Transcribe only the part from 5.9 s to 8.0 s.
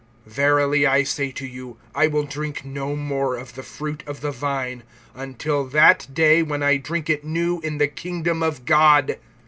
day when I drink it new in the